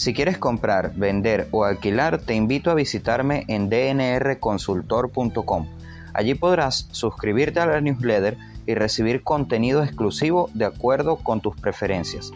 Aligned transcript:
Si 0.00 0.14
quieres 0.14 0.38
comprar, 0.38 0.94
vender 0.94 1.48
o 1.50 1.64
alquilar, 1.64 2.22
te 2.22 2.34
invito 2.34 2.70
a 2.70 2.74
visitarme 2.74 3.44
en 3.48 3.68
dnrconsultor.com. 3.68 5.66
Allí 6.14 6.34
podrás 6.34 6.88
suscribirte 6.90 7.60
a 7.60 7.66
la 7.66 7.82
newsletter 7.82 8.38
y 8.66 8.72
recibir 8.72 9.22
contenido 9.22 9.84
exclusivo 9.84 10.48
de 10.54 10.64
acuerdo 10.64 11.16
con 11.16 11.42
tus 11.42 11.54
preferencias. 11.54 12.32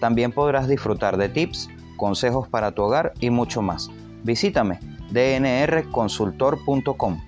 También 0.00 0.30
podrás 0.30 0.68
disfrutar 0.68 1.16
de 1.16 1.28
tips, 1.28 1.68
consejos 1.96 2.46
para 2.46 2.70
tu 2.70 2.84
hogar 2.84 3.14
y 3.18 3.30
mucho 3.30 3.62
más. 3.62 3.90
Visítame 4.22 4.78
dnrconsultor.com. 5.10 7.20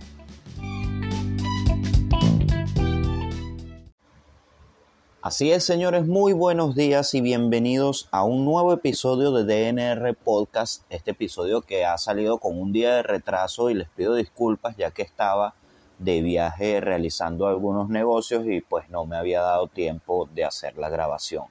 Así 5.22 5.52
es, 5.52 5.64
señores, 5.64 6.06
muy 6.06 6.32
buenos 6.32 6.74
días 6.74 7.12
y 7.12 7.20
bienvenidos 7.20 8.08
a 8.10 8.24
un 8.24 8.46
nuevo 8.46 8.72
episodio 8.72 9.32
de 9.32 9.44
DNR 9.44 10.14
Podcast. 10.14 10.84
Este 10.88 11.10
episodio 11.10 11.60
que 11.60 11.84
ha 11.84 11.98
salido 11.98 12.38
con 12.38 12.58
un 12.58 12.72
día 12.72 12.94
de 12.94 13.02
retraso 13.02 13.68
y 13.68 13.74
les 13.74 13.90
pido 13.90 14.14
disculpas 14.14 14.78
ya 14.78 14.92
que 14.92 15.02
estaba 15.02 15.52
de 15.98 16.22
viaje 16.22 16.80
realizando 16.80 17.48
algunos 17.48 17.90
negocios 17.90 18.46
y 18.46 18.62
pues 18.62 18.88
no 18.88 19.04
me 19.04 19.18
había 19.18 19.42
dado 19.42 19.66
tiempo 19.66 20.26
de 20.34 20.46
hacer 20.46 20.78
la 20.78 20.88
grabación. 20.88 21.44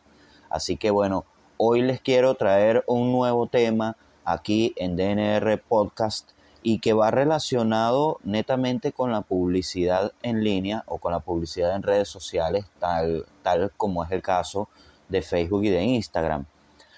Así 0.49 0.75
que 0.75 0.89
bueno, 0.89 1.25
hoy 1.57 1.83
les 1.83 2.01
quiero 2.01 2.33
traer 2.33 2.83
un 2.87 3.11
nuevo 3.11 3.45
tema 3.45 3.97
aquí 4.25 4.73
en 4.77 4.95
DNR 4.95 5.61
Podcast 5.61 6.31
y 6.61 6.79
que 6.79 6.93
va 6.93 7.11
relacionado 7.11 8.19
netamente 8.23 8.91
con 8.91 9.11
la 9.11 9.21
publicidad 9.21 10.11
en 10.23 10.43
línea 10.43 10.83
o 10.87 10.97
con 10.97 11.11
la 11.11 11.19
publicidad 11.19 11.75
en 11.75 11.83
redes 11.83 12.09
sociales, 12.09 12.65
tal, 12.79 13.25
tal 13.43 13.71
como 13.77 14.03
es 14.03 14.11
el 14.11 14.21
caso 14.21 14.69
de 15.07 15.21
Facebook 15.21 15.63
y 15.63 15.69
de 15.69 15.83
Instagram. 15.83 16.45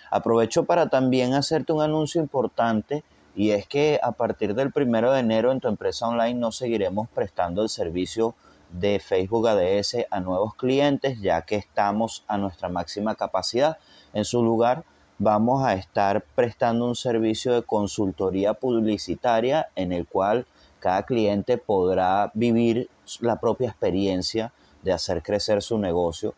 Aprovecho 0.10 0.66
para 0.66 0.90
también 0.90 1.34
hacerte 1.34 1.74
un 1.74 1.82
anuncio 1.82 2.22
importante 2.22 3.04
y 3.36 3.52
es 3.52 3.66
que 3.66 4.00
a 4.04 4.12
partir 4.12 4.56
del 4.56 4.72
primero 4.72 5.12
de 5.12 5.22
enero 5.22 5.52
en 5.52 5.62
tu 5.62 5.68
empresa 5.68 6.08
online 6.08 6.34
no 6.34 6.52
seguiremos 6.52 7.08
prestando 7.10 7.64
el 7.64 7.70
servicio 7.70 8.36
de 8.72 9.00
Facebook 9.00 9.48
ADS 9.48 9.98
a 10.10 10.20
nuevos 10.20 10.56
clientes 10.56 11.22
ya 11.22 11.42
que 11.44 11.56
estamos 11.56 12.24
a 12.28 12.38
nuestra 12.38 12.68
máxima 12.70 13.16
capacidad. 13.16 13.78
En 14.14 14.26
su 14.26 14.44
lugar, 14.44 14.84
vamos 15.24 15.64
a 15.64 15.76
estar 15.76 16.26
prestando 16.34 16.88
un 16.88 16.96
servicio 16.96 17.54
de 17.54 17.62
consultoría 17.62 18.56
publicitaria 18.56 19.70
en 19.76 19.92
el 19.92 20.08
cual 20.08 20.48
cada 20.80 21.04
cliente 21.04 21.60
podrá 21.60 22.32
vivir 22.34 22.90
la 23.20 23.40
propia 23.40 23.70
experiencia 23.70 24.52
de 24.82 24.94
hacer 24.94 25.22
crecer 25.22 25.62
su 25.62 25.78
negocio 25.78 26.34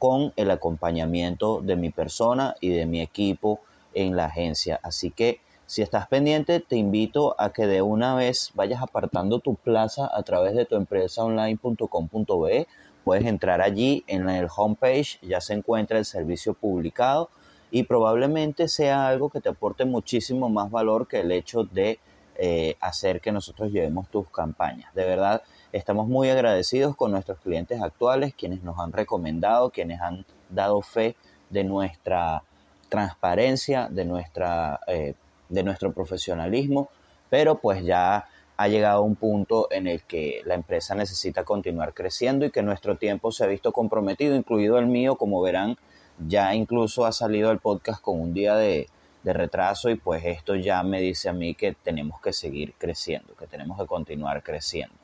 con 0.00 0.32
el 0.34 0.50
acompañamiento 0.50 1.60
de 1.60 1.76
mi 1.76 1.90
persona 1.90 2.56
y 2.60 2.70
de 2.70 2.86
mi 2.86 3.00
equipo 3.00 3.60
en 3.94 4.16
la 4.16 4.24
agencia. 4.24 4.80
Así 4.82 5.12
que 5.12 5.38
si 5.66 5.82
estás 5.82 6.08
pendiente, 6.08 6.58
te 6.58 6.74
invito 6.74 7.36
a 7.38 7.52
que 7.52 7.68
de 7.68 7.82
una 7.82 8.16
vez 8.16 8.50
vayas 8.54 8.82
apartando 8.82 9.38
tu 9.38 9.54
plaza 9.54 10.10
a 10.12 10.24
través 10.24 10.56
de 10.56 10.64
tu 10.64 10.74
empresa 10.74 11.22
online.com.be. 11.22 12.66
Puedes 13.04 13.26
entrar 13.26 13.60
allí 13.60 14.02
en 14.08 14.28
el 14.28 14.48
homepage, 14.56 15.20
ya 15.22 15.40
se 15.40 15.54
encuentra 15.54 15.98
el 15.98 16.04
servicio 16.04 16.52
publicado 16.54 17.30
y 17.74 17.82
probablemente 17.82 18.68
sea 18.68 19.08
algo 19.08 19.30
que 19.30 19.40
te 19.40 19.48
aporte 19.48 19.84
muchísimo 19.84 20.48
más 20.48 20.70
valor 20.70 21.08
que 21.08 21.18
el 21.18 21.32
hecho 21.32 21.64
de 21.64 21.98
eh, 22.36 22.76
hacer 22.78 23.20
que 23.20 23.32
nosotros 23.32 23.72
llevemos 23.72 24.08
tus 24.10 24.30
campañas. 24.30 24.94
De 24.94 25.04
verdad, 25.04 25.42
estamos 25.72 26.06
muy 26.06 26.30
agradecidos 26.30 26.94
con 26.94 27.10
nuestros 27.10 27.40
clientes 27.40 27.82
actuales, 27.82 28.32
quienes 28.32 28.62
nos 28.62 28.78
han 28.78 28.92
recomendado, 28.92 29.70
quienes 29.70 30.00
han 30.00 30.24
dado 30.50 30.82
fe 30.82 31.16
de 31.50 31.64
nuestra 31.64 32.44
transparencia, 32.88 33.88
de, 33.90 34.04
nuestra, 34.04 34.78
eh, 34.86 35.14
de 35.48 35.62
nuestro 35.64 35.92
profesionalismo, 35.92 36.90
pero 37.28 37.56
pues 37.56 37.84
ya 37.84 38.28
ha 38.56 38.68
llegado 38.68 39.02
un 39.02 39.16
punto 39.16 39.66
en 39.72 39.88
el 39.88 40.04
que 40.04 40.42
la 40.44 40.54
empresa 40.54 40.94
necesita 40.94 41.42
continuar 41.42 41.92
creciendo 41.92 42.46
y 42.46 42.52
que 42.52 42.62
nuestro 42.62 42.98
tiempo 42.98 43.32
se 43.32 43.42
ha 43.42 43.48
visto 43.48 43.72
comprometido, 43.72 44.36
incluido 44.36 44.78
el 44.78 44.86
mío, 44.86 45.16
como 45.16 45.42
verán, 45.42 45.76
ya 46.18 46.54
incluso 46.54 47.04
ha 47.04 47.12
salido 47.12 47.50
el 47.50 47.58
podcast 47.58 48.00
con 48.00 48.20
un 48.20 48.34
día 48.34 48.54
de, 48.56 48.88
retraso 49.24 49.88
y 49.88 49.94
pues 49.94 50.22
esto 50.26 50.54
ya 50.54 50.82
me 50.82 51.00
dice 51.00 51.30
a 51.30 51.32
mí 51.32 51.54
que 51.54 51.74
tenemos 51.82 52.20
que 52.20 52.34
seguir 52.34 52.74
creciendo, 52.76 53.34
que 53.34 53.46
tenemos 53.46 53.78
que 53.78 53.86
continuar 53.86 54.42
creciendo. 54.42 54.94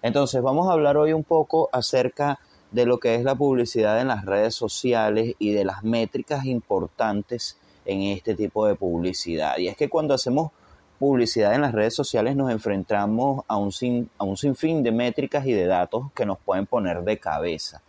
Entonces 0.00 0.40
vamos 0.40 0.70
a 0.70 0.72
hablar 0.72 0.96
hoy 0.96 1.12
un 1.12 1.22
poco 1.22 1.68
acerca 1.70 2.40
de 2.70 2.86
lo 2.86 2.98
que 2.98 3.14
es 3.14 3.24
la 3.24 3.34
publicidad 3.34 4.00
en 4.00 4.08
las 4.08 4.24
redes 4.24 4.54
sociales 4.54 5.34
y 5.38 5.52
de 5.52 5.66
las 5.66 5.84
métricas 5.84 6.46
importantes 6.46 7.58
en 7.84 8.00
este 8.02 8.34
tipo 8.34 8.66
de 8.66 8.74
publicidad. 8.74 9.58
Y 9.58 9.68
es 9.68 9.76
que 9.76 9.90
cuando 9.90 10.14
hacemos 10.14 10.50
publicidad 10.98 11.54
en 11.54 11.62
las 11.62 11.72
redes 11.72 11.94
sociales 11.94 12.36
nos 12.36 12.50
enfrentamos 12.50 13.44
a 13.48 13.56
un, 13.56 13.72
sin, 13.72 14.08
a 14.18 14.24
un 14.24 14.36
sinfín 14.36 14.82
de 14.82 14.92
métricas 14.92 15.44
y 15.46 15.52
de 15.52 15.66
datos 15.66 16.12
que 16.14 16.24
nos 16.24 16.38
pueden 16.38 16.64
poner 16.64 17.02
de 17.02 17.18
cabeza. 17.18 17.82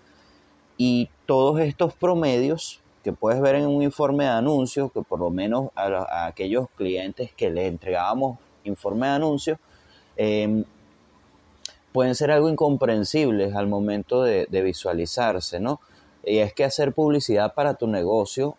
Y 0.78 1.10
todos 1.26 1.60
estos 1.60 1.94
promedios 1.94 2.82
que 3.04 3.12
puedes 3.12 3.42
ver 3.42 3.56
en 3.56 3.68
un 3.68 3.84
informe 3.84 4.24
de 4.24 4.30
anuncios, 4.32 4.92
que 4.92 5.02
por 5.02 5.20
lo 5.20 5.30
menos 5.30 5.70
a, 5.76 6.26
aquellos 6.26 6.70
clientes 6.78 7.32
que 7.34 7.50
les 7.50 7.68
entregábamos 7.68 8.40
informe 8.64 9.08
de 9.08 9.14
anuncios, 9.14 9.60
em, 10.16 10.64
pueden 11.92 12.16
ser 12.16 12.32
algo 12.32 12.50
incomprensibles 12.50 13.56
al 13.56 13.68
momento 13.68 14.24
de, 14.24 14.48
visualizarse, 14.50 15.60
¿no? 15.60 15.82
Y 16.26 16.38
es 16.38 16.54
que 16.54 16.64
hacer 16.64 16.94
publicidad 16.94 17.54
para 17.54 17.74
tu 17.74 17.88
negocio, 17.88 18.56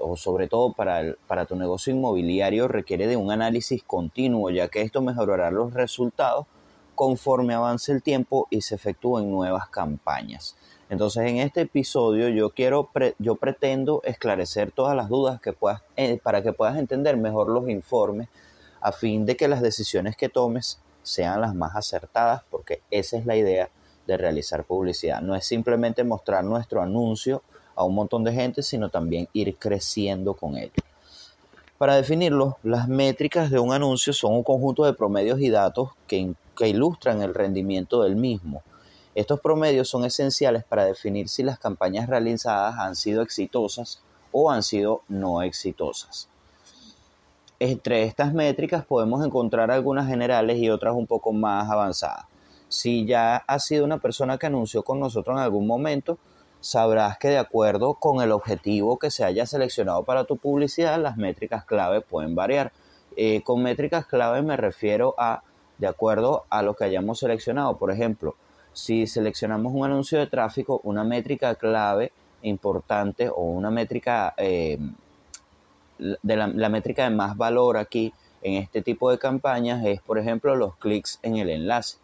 o 0.00 0.16
sobre 0.16 0.48
todo 0.48 0.72
para, 0.72 1.14
para 1.28 1.46
tu 1.46 1.54
negocio 1.54 1.94
inmobiliario, 1.94 2.66
requiere 2.66 3.06
de 3.06 3.16
un 3.16 3.30
análisis 3.30 3.84
continuo, 3.84 4.50
ya 4.50 4.68
que 4.68 4.82
esto 4.82 5.00
mejorará 5.02 5.52
los 5.52 5.72
resultados 5.72 6.46
conforme 6.96 7.54
avance 7.54 7.92
el 7.92 8.02
tiempo 8.02 8.48
y 8.50 8.62
se 8.62 8.74
efectúen 8.74 9.30
nuevas 9.30 9.68
campañas. 9.68 10.56
Entonces, 10.90 11.24
en 11.26 11.38
este 11.38 11.62
episodio 11.62 12.28
yo 12.28 12.50
quiero, 12.50 12.90
yo 13.18 13.36
pretendo 13.36 14.02
esclarecer 14.04 14.70
todas 14.70 14.94
las 14.94 15.08
dudas 15.08 15.40
que 15.40 15.52
puedas, 15.52 15.82
eh, 15.96 16.18
para 16.22 16.42
que 16.42 16.52
puedas 16.52 16.76
entender 16.76 17.16
mejor 17.16 17.48
los 17.48 17.68
informes, 17.68 18.28
a 18.80 18.92
fin 18.92 19.24
de 19.24 19.36
que 19.36 19.48
las 19.48 19.62
decisiones 19.62 20.16
que 20.16 20.28
tomes 20.28 20.78
sean 21.02 21.40
las 21.40 21.54
más 21.54 21.74
acertadas, 21.74 22.42
porque 22.50 22.82
esa 22.90 23.16
es 23.16 23.24
la 23.24 23.36
idea 23.36 23.70
de 24.06 24.16
realizar 24.18 24.64
publicidad. 24.64 25.22
No 25.22 25.34
es 25.34 25.46
simplemente 25.46 26.04
mostrar 26.04 26.44
nuestro 26.44 26.82
anuncio 26.82 27.42
a 27.74 27.84
un 27.84 27.94
montón 27.94 28.22
de 28.24 28.32
gente, 28.32 28.62
sino 28.62 28.90
también 28.90 29.28
ir 29.32 29.56
creciendo 29.56 30.34
con 30.34 30.56
ello. 30.58 30.72
Para 31.78 31.96
definirlo, 31.96 32.58
las 32.62 32.88
métricas 32.88 33.50
de 33.50 33.58
un 33.58 33.72
anuncio 33.72 34.12
son 34.12 34.34
un 34.34 34.42
conjunto 34.42 34.84
de 34.84 34.92
promedios 34.92 35.40
y 35.40 35.48
datos 35.48 35.90
que, 36.06 36.34
que 36.56 36.68
ilustran 36.68 37.22
el 37.22 37.34
rendimiento 37.34 38.02
del 38.02 38.16
mismo 38.16 38.62
estos 39.14 39.40
promedios 39.40 39.88
son 39.88 40.04
esenciales 40.04 40.64
para 40.64 40.84
definir 40.84 41.28
si 41.28 41.42
las 41.42 41.58
campañas 41.58 42.08
realizadas 42.08 42.78
han 42.78 42.96
sido 42.96 43.22
exitosas 43.22 44.02
o 44.32 44.50
han 44.50 44.62
sido 44.62 45.02
no 45.08 45.42
exitosas. 45.42 46.28
Entre 47.60 48.02
estas 48.02 48.34
métricas 48.34 48.84
podemos 48.84 49.24
encontrar 49.24 49.70
algunas 49.70 50.08
generales 50.08 50.58
y 50.58 50.70
otras 50.70 50.94
un 50.94 51.06
poco 51.06 51.32
más 51.32 51.70
avanzadas. 51.70 52.26
Si 52.68 53.06
ya 53.06 53.36
has 53.46 53.64
sido 53.64 53.84
una 53.84 53.98
persona 53.98 54.36
que 54.36 54.46
anunció 54.46 54.82
con 54.82 54.98
nosotros 54.98 55.36
en 55.36 55.42
algún 55.42 55.68
momento, 55.68 56.18
sabrás 56.60 57.16
que 57.18 57.28
de 57.28 57.38
acuerdo 57.38 57.94
con 57.94 58.20
el 58.20 58.32
objetivo 58.32 58.98
que 58.98 59.12
se 59.12 59.22
haya 59.22 59.46
seleccionado 59.46 60.02
para 60.02 60.24
tu 60.24 60.36
publicidad, 60.36 61.00
las 61.00 61.16
métricas 61.16 61.64
clave 61.64 62.00
pueden 62.00 62.34
variar. 62.34 62.72
Eh, 63.16 63.42
con 63.42 63.62
métricas 63.62 64.06
clave 64.06 64.42
me 64.42 64.56
refiero 64.56 65.14
a 65.16 65.44
de 65.78 65.86
acuerdo 65.86 66.44
a 66.50 66.62
lo 66.62 66.74
que 66.74 66.84
hayamos 66.84 67.20
seleccionado. 67.20 67.76
Por 67.76 67.92
ejemplo, 67.92 68.34
si 68.74 69.06
seleccionamos 69.06 69.72
un 69.72 69.84
anuncio 69.84 70.18
de 70.18 70.26
tráfico, 70.26 70.80
una 70.84 71.04
métrica 71.04 71.54
clave 71.54 72.12
importante 72.42 73.28
o 73.28 73.42
una 73.42 73.70
métrica 73.70 74.34
eh, 74.36 74.78
de 75.98 76.36
la, 76.36 76.68
métrica 76.68 77.04
de 77.04 77.10
más 77.14 77.36
valor 77.36 77.76
aquí 77.76 78.12
en 78.42 78.54
este 78.54 78.82
tipo 78.82 79.10
de 79.10 79.18
campañas 79.18 79.84
es, 79.86 80.00
por 80.02 80.18
ejemplo, 80.18 80.54
los 80.56 80.76
clics 80.76 81.18
en 81.22 81.36
el 81.36 81.48
enlace, 81.48 81.96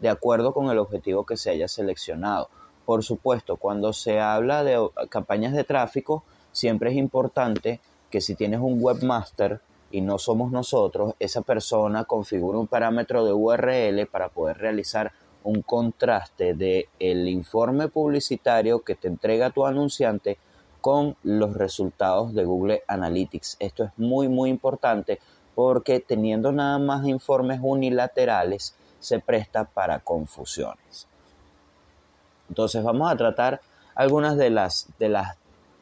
de 0.00 0.08
acuerdo 0.10 0.52
con 0.52 0.68
el 0.70 0.78
objetivo 0.78 1.24
que 1.24 1.36
se 1.36 1.50
haya 1.50 1.68
seleccionado. 1.68 2.50
Por 2.84 3.02
supuesto, 3.02 3.56
cuando 3.56 3.92
se 3.92 4.20
habla 4.20 4.62
de 4.62 4.78
campañas 5.08 5.54
de 5.54 5.64
tráfico, 5.64 6.22
siempre 6.52 6.90
es 6.90 6.96
importante 6.96 7.80
que 8.10 8.20
si 8.20 8.34
tienes 8.34 8.60
un 8.60 8.78
webmaster 8.80 9.60
y 9.90 10.00
no 10.00 10.18
somos 10.18 10.50
nosotros, 10.50 11.14
esa 11.18 11.40
persona 11.40 12.04
configure 12.04 12.58
un 12.58 12.66
parámetro 12.66 13.24
de 13.24 13.32
URL 13.32 14.06
para 14.06 14.28
poder 14.28 14.58
realizar 14.58 15.12
un 15.46 15.62
contraste 15.62 16.54
de 16.54 16.88
el 16.98 17.28
informe 17.28 17.88
publicitario 17.88 18.80
que 18.80 18.94
te 18.94 19.08
entrega 19.08 19.50
tu 19.50 19.64
anunciante 19.64 20.38
con 20.80 21.16
los 21.22 21.54
resultados 21.54 22.34
de 22.34 22.44
Google 22.44 22.82
Analytics. 22.86 23.56
Esto 23.60 23.84
es 23.84 23.90
muy 23.96 24.28
muy 24.28 24.50
importante 24.50 25.20
porque 25.54 26.00
teniendo 26.00 26.52
nada 26.52 26.78
más 26.78 27.06
informes 27.06 27.60
unilaterales 27.62 28.74
se 28.98 29.20
presta 29.20 29.64
para 29.64 30.00
confusiones. 30.00 31.06
Entonces 32.48 32.82
vamos 32.82 33.10
a 33.10 33.16
tratar 33.16 33.60
algunas 33.94 34.36
de 34.36 34.50
las, 34.50 34.88
de 34.98 35.08
las 35.08 35.36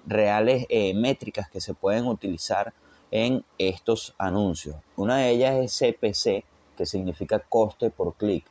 reales 0.06 0.66
eh, 0.68 0.94
métricas 0.94 1.48
que 1.48 1.60
se 1.60 1.74
pueden 1.74 2.06
utilizar 2.06 2.72
en 3.10 3.44
estos 3.58 4.14
anuncios. 4.18 4.76
Una 4.96 5.18
de 5.18 5.30
ellas 5.30 5.54
es 5.56 5.78
CPC, 5.78 6.44
que 6.76 6.86
significa 6.86 7.38
coste 7.38 7.90
por 7.90 8.14
clic. 8.14 8.44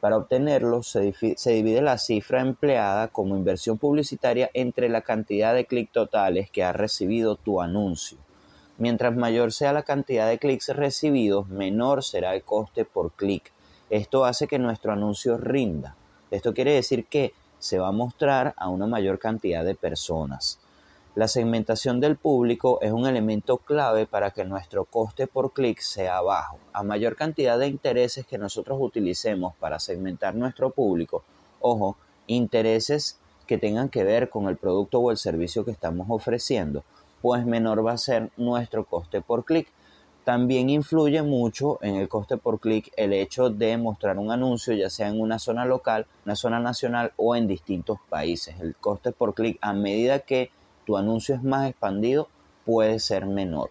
Para 0.00 0.16
obtenerlo 0.16 0.82
se, 0.82 1.12
divide 1.44 1.82
la 1.82 1.98
cifra 1.98 2.40
empleada 2.40 3.08
como 3.08 3.36
inversión 3.36 3.76
publicitaria 3.76 4.50
entre 4.54 4.88
la 4.88 5.02
cantidad 5.02 5.54
de 5.54 5.66
clics 5.66 5.92
totales 5.92 6.50
que 6.50 6.64
ha 6.64 6.72
recibido 6.72 7.36
tu 7.36 7.60
anuncio. 7.60 8.16
Mientras 8.78 9.14
mayor 9.14 9.52
sea 9.52 9.74
la 9.74 9.82
cantidad 9.82 10.26
de 10.26 10.38
clics 10.38 10.68
recibidos, 10.74 11.48
menor 11.48 12.02
será 12.02 12.34
el 12.34 12.42
coste 12.42 12.86
por 12.86 13.12
clic. 13.12 13.52
Esto 13.90 14.24
hace 14.24 14.48
que 14.48 14.58
nuestro 14.58 14.92
anuncio 14.92 15.36
rinda. 15.36 15.96
Esto 16.30 16.54
quiere 16.54 16.72
decir 16.72 17.04
que 17.04 17.34
se 17.58 17.78
va 17.78 17.88
a 17.88 17.92
mostrar 17.92 18.54
a 18.56 18.70
una 18.70 18.86
mayor 18.86 19.18
cantidad 19.18 19.64
de 19.64 19.74
personas. 19.74 20.58
La 21.16 21.26
segmentación 21.26 21.98
del 21.98 22.16
público 22.16 22.78
es 22.82 22.92
un 22.92 23.04
elemento 23.04 23.56
clave 23.56 24.06
para 24.06 24.30
que 24.30 24.44
nuestro 24.44 24.84
coste 24.84 25.26
por 25.26 25.52
clic 25.52 25.80
sea 25.80 26.20
bajo. 26.20 26.58
A 26.72 26.84
mayor 26.84 27.16
cantidad 27.16 27.58
de 27.58 27.66
intereses 27.66 28.24
que 28.24 28.38
nosotros 28.38 28.78
utilicemos 28.80 29.56
para 29.56 29.80
segmentar 29.80 30.36
nuestro 30.36 30.70
público, 30.70 31.24
ojo, 31.60 31.96
intereses 32.28 33.18
que 33.48 33.58
tengan 33.58 33.88
que 33.88 34.04
ver 34.04 34.30
con 34.30 34.48
el 34.48 34.56
producto 34.56 35.00
o 35.00 35.10
el 35.10 35.16
servicio 35.16 35.64
que 35.64 35.72
estamos 35.72 36.06
ofreciendo, 36.10 36.84
pues 37.20 37.44
menor 37.44 37.84
va 37.84 37.92
a 37.92 37.98
ser 37.98 38.30
nuestro 38.36 38.84
coste 38.84 39.20
por 39.20 39.44
clic. 39.44 39.66
También 40.22 40.70
influye 40.70 41.22
mucho 41.22 41.80
en 41.82 41.96
el 41.96 42.08
coste 42.08 42.36
por 42.36 42.60
clic 42.60 42.92
el 42.96 43.12
hecho 43.12 43.50
de 43.50 43.76
mostrar 43.78 44.16
un 44.16 44.30
anuncio, 44.30 44.74
ya 44.74 44.88
sea 44.88 45.08
en 45.08 45.20
una 45.20 45.40
zona 45.40 45.64
local, 45.64 46.06
una 46.24 46.36
zona 46.36 46.60
nacional 46.60 47.12
o 47.16 47.34
en 47.34 47.48
distintos 47.48 47.98
países. 48.08 48.60
El 48.60 48.76
coste 48.76 49.10
por 49.10 49.34
clic 49.34 49.58
a 49.60 49.72
medida 49.72 50.20
que 50.20 50.52
tu 50.84 50.96
anuncio 50.96 51.34
es 51.34 51.42
más 51.42 51.68
expandido, 51.68 52.28
puede 52.64 52.98
ser 52.98 53.26
menor. 53.26 53.70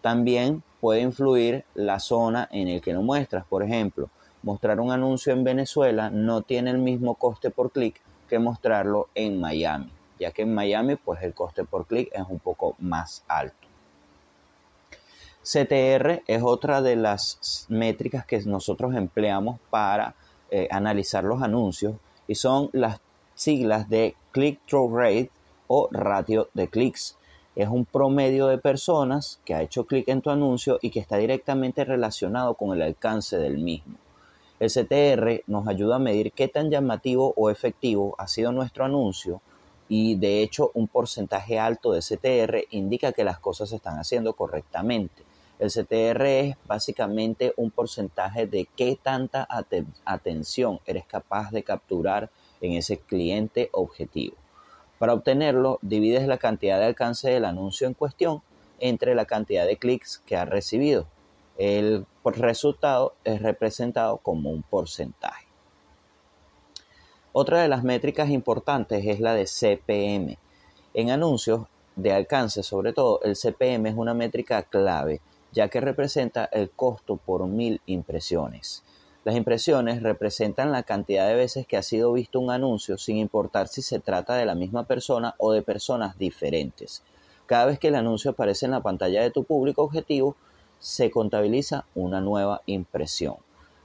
También 0.00 0.62
puede 0.80 1.00
influir 1.00 1.64
la 1.74 1.98
zona 1.98 2.48
en 2.50 2.68
el 2.68 2.80
que 2.80 2.92
lo 2.92 3.02
muestras. 3.02 3.44
Por 3.46 3.62
ejemplo, 3.62 4.10
mostrar 4.42 4.80
un 4.80 4.92
anuncio 4.92 5.32
en 5.32 5.44
Venezuela 5.44 6.10
no 6.10 6.42
tiene 6.42 6.70
el 6.70 6.78
mismo 6.78 7.14
coste 7.14 7.50
por 7.50 7.72
clic 7.72 8.00
que 8.28 8.38
mostrarlo 8.38 9.08
en 9.14 9.40
Miami, 9.40 9.90
ya 10.18 10.30
que 10.30 10.42
en 10.42 10.54
Miami 10.54 10.96
pues 10.96 11.22
el 11.22 11.34
coste 11.34 11.64
por 11.64 11.86
clic 11.86 12.10
es 12.12 12.24
un 12.28 12.38
poco 12.38 12.76
más 12.78 13.24
alto. 13.26 13.56
CTR 15.42 16.22
es 16.26 16.42
otra 16.42 16.82
de 16.82 16.96
las 16.96 17.66
métricas 17.68 18.26
que 18.26 18.38
nosotros 18.42 18.94
empleamos 18.94 19.58
para 19.70 20.14
eh, 20.50 20.68
analizar 20.70 21.24
los 21.24 21.42
anuncios 21.42 21.94
y 22.26 22.34
son 22.34 22.68
las 22.72 23.00
siglas 23.34 23.88
de 23.88 24.14
click-through 24.32 24.94
rate 24.94 25.30
o 25.68 25.88
ratio 25.92 26.48
de 26.54 26.68
clics. 26.68 27.16
Es 27.54 27.68
un 27.68 27.84
promedio 27.84 28.48
de 28.48 28.58
personas 28.58 29.40
que 29.44 29.54
ha 29.54 29.62
hecho 29.62 29.86
clic 29.86 30.08
en 30.08 30.20
tu 30.20 30.30
anuncio 30.30 30.78
y 30.82 30.90
que 30.90 31.00
está 31.00 31.16
directamente 31.16 31.84
relacionado 31.84 32.54
con 32.54 32.76
el 32.76 32.82
alcance 32.82 33.38
del 33.38 33.58
mismo. 33.58 33.96
El 34.60 34.70
CTR 34.70 35.44
nos 35.46 35.68
ayuda 35.68 35.96
a 35.96 36.00
medir 36.00 36.32
qué 36.32 36.48
tan 36.48 36.68
llamativo 36.68 37.32
o 37.36 37.48
efectivo 37.48 38.16
ha 38.18 38.26
sido 38.26 38.50
nuestro 38.50 38.84
anuncio 38.84 39.40
y 39.88 40.16
de 40.16 40.42
hecho 40.42 40.72
un 40.74 40.88
porcentaje 40.88 41.58
alto 41.58 41.92
de 41.92 42.00
CTR 42.00 42.64
indica 42.70 43.12
que 43.12 43.24
las 43.24 43.38
cosas 43.38 43.70
se 43.70 43.76
están 43.76 43.98
haciendo 43.98 44.34
correctamente. 44.34 45.22
El 45.58 45.70
CTR 45.70 46.26
es 46.26 46.56
básicamente 46.66 47.52
un 47.56 47.70
porcentaje 47.70 48.46
de 48.46 48.68
qué 48.76 48.98
tanta 49.00 49.46
atención 50.04 50.80
eres 50.86 51.04
capaz 51.06 51.50
de 51.50 51.64
capturar 51.64 52.30
en 52.60 52.72
ese 52.72 52.98
cliente 52.98 53.68
objetivo. 53.72 54.36
Para 54.98 55.14
obtenerlo, 55.14 55.78
divides 55.82 56.26
la 56.26 56.38
cantidad 56.38 56.78
de 56.78 56.86
alcance 56.86 57.30
del 57.30 57.44
anuncio 57.44 57.86
en 57.86 57.94
cuestión 57.94 58.42
entre 58.80 59.14
la 59.14 59.26
cantidad 59.26 59.66
de 59.66 59.76
clics 59.76 60.22
que 60.26 60.36
ha 60.36 60.44
recibido. 60.44 61.06
El 61.56 62.06
resultado 62.24 63.14
es 63.24 63.42
representado 63.42 64.18
como 64.18 64.50
un 64.50 64.62
porcentaje. 64.62 65.46
Otra 67.32 67.62
de 67.62 67.68
las 67.68 67.84
métricas 67.84 68.30
importantes 68.30 69.04
es 69.06 69.20
la 69.20 69.34
de 69.34 69.46
CPM. 69.46 70.38
En 70.94 71.10
anuncios 71.10 71.66
de 71.94 72.12
alcance, 72.12 72.62
sobre 72.62 72.92
todo, 72.92 73.20
el 73.22 73.36
CPM 73.36 73.88
es 73.88 73.96
una 73.96 74.14
métrica 74.14 74.62
clave, 74.62 75.20
ya 75.52 75.68
que 75.68 75.80
representa 75.80 76.44
el 76.46 76.70
costo 76.70 77.16
por 77.16 77.46
mil 77.46 77.80
impresiones. 77.86 78.84
Las 79.28 79.36
impresiones 79.36 80.02
representan 80.02 80.72
la 80.72 80.84
cantidad 80.84 81.28
de 81.28 81.34
veces 81.34 81.66
que 81.66 81.76
ha 81.76 81.82
sido 81.82 82.14
visto 82.14 82.40
un 82.40 82.50
anuncio 82.50 82.96
sin 82.96 83.18
importar 83.18 83.68
si 83.68 83.82
se 83.82 84.00
trata 84.00 84.36
de 84.36 84.46
la 84.46 84.54
misma 84.54 84.84
persona 84.84 85.34
o 85.36 85.52
de 85.52 85.60
personas 85.60 86.16
diferentes. 86.16 87.02
Cada 87.44 87.66
vez 87.66 87.78
que 87.78 87.88
el 87.88 87.96
anuncio 87.96 88.30
aparece 88.30 88.64
en 88.64 88.70
la 88.70 88.80
pantalla 88.80 89.20
de 89.20 89.30
tu 89.30 89.44
público 89.44 89.82
objetivo, 89.82 90.34
se 90.78 91.10
contabiliza 91.10 91.84
una 91.94 92.22
nueva 92.22 92.62
impresión. 92.64 93.34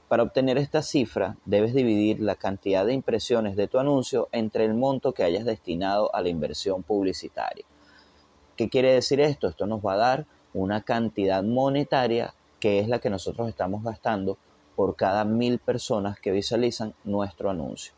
Para 0.08 0.22
obtener 0.22 0.56
esta 0.56 0.80
cifra, 0.80 1.36
debes 1.44 1.74
dividir 1.74 2.20
la 2.20 2.36
cantidad 2.36 2.86
de 2.86 2.94
impresiones 2.94 3.54
de 3.54 3.68
tu 3.68 3.78
anuncio 3.78 4.30
entre 4.32 4.64
el 4.64 4.72
monto 4.72 5.12
que 5.12 5.24
hayas 5.24 5.44
destinado 5.44 6.14
a 6.14 6.22
la 6.22 6.30
inversión 6.30 6.82
publicitaria. 6.82 7.66
¿Qué 8.56 8.70
quiere 8.70 8.94
decir 8.94 9.20
esto? 9.20 9.48
Esto 9.48 9.66
nos 9.66 9.84
va 9.84 9.92
a 9.92 9.98
dar 9.98 10.26
una 10.54 10.80
cantidad 10.80 11.42
monetaria 11.42 12.32
que 12.60 12.78
es 12.78 12.88
la 12.88 12.98
que 12.98 13.10
nosotros 13.10 13.46
estamos 13.46 13.84
gastando 13.84 14.38
por 14.76 14.96
cada 14.96 15.24
mil 15.24 15.58
personas 15.58 16.18
que 16.20 16.30
visualizan 16.30 16.94
nuestro 17.04 17.50
anuncio. 17.50 17.92